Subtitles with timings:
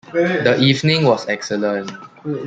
[0.11, 1.91] The evening was excellent.